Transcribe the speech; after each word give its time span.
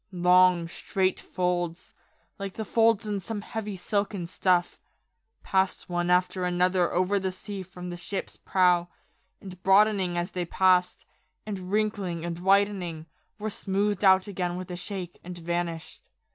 Long, 0.11 0.67
straight 0.67 1.19
folds, 1.19 1.93
like 2.39 2.55
the 2.55 2.65
folds 2.65 3.05
in 3.05 3.19
some 3.19 3.41
heavy 3.41 3.77
silken 3.77 4.25
stuff, 4.25 4.81
passed 5.43 5.89
one 5.89 6.09
after 6.09 6.43
another 6.43 6.91
over 6.91 7.19
the 7.19 7.31
sea 7.31 7.61
from 7.61 7.91
the 7.91 7.97
ship's 7.97 8.35
prow, 8.35 8.89
and 9.41 9.61
broadening 9.61 10.17
as 10.17 10.31
they 10.31 10.45
passed, 10.45 11.05
and 11.45 11.71
wrinkling 11.71 12.25
and 12.25 12.39
widening, 12.39 13.05
were 13.37 13.51
smoothed 13.51 14.03
out 14.03 14.25
again 14.25 14.57
with 14.57 14.71
a 14.71 14.75
shake, 14.75 15.19
and 15.23 15.37
vanished. 15.37 16.01